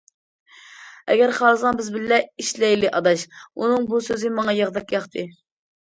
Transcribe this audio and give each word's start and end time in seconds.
«ئەگەر 1.15 1.33
خالىساڭ 1.39 1.77
بىز 1.81 1.91
بىللە 1.97 2.19
ئىشلەيلى، 2.43 2.91
ئاداش» 2.95 3.27
ئۇنىڭ 3.37 3.87
بۇ 3.93 4.01
سۆزى 4.09 4.33
ماڭا 4.39 4.57
ياغدەك 4.65 4.95
ياقتى. 4.97 5.27